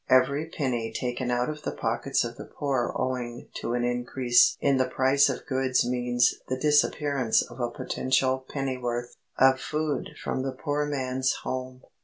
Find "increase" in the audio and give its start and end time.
3.83-4.57